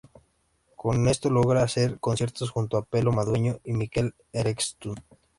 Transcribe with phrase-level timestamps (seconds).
[0.75, 4.95] Con esto logra hacer conciertos junto a Pelo Madueño y Mikel Erentxun.